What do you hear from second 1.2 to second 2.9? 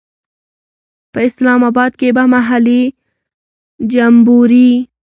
اسلام آباد کې به محلي